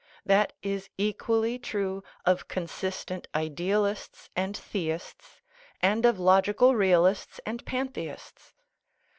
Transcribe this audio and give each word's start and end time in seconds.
That 0.25 0.53
is 0.63 0.89
equally 0.97 1.59
true 1.59 2.03
of 2.25 2.47
consist 2.47 3.11
ent 3.11 3.27
idealists 3.35 4.31
and 4.35 4.57
theists, 4.57 5.43
and 5.79 6.07
of 6.07 6.17
logical 6.17 6.73
realists 6.73 7.39
and 7.45 7.63
pantheists. 7.67 8.51